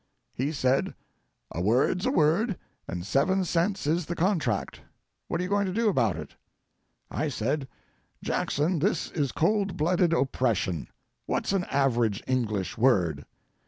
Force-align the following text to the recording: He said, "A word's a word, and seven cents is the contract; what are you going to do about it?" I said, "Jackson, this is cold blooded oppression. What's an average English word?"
He 0.33 0.51
said, 0.51 0.95
"A 1.51 1.61
word's 1.61 2.07
a 2.07 2.11
word, 2.11 2.57
and 2.87 3.05
seven 3.05 3.45
cents 3.45 3.85
is 3.85 4.07
the 4.07 4.15
contract; 4.15 4.81
what 5.27 5.39
are 5.39 5.43
you 5.43 5.49
going 5.49 5.67
to 5.67 5.71
do 5.73 5.89
about 5.89 6.17
it?" 6.17 6.33
I 7.11 7.29
said, 7.29 7.67
"Jackson, 8.23 8.79
this 8.79 9.11
is 9.11 9.31
cold 9.31 9.77
blooded 9.77 10.11
oppression. 10.11 10.87
What's 11.27 11.53
an 11.53 11.65
average 11.65 12.23
English 12.25 12.79
word?" 12.79 13.27